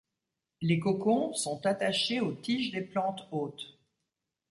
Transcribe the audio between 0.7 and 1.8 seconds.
cocons sont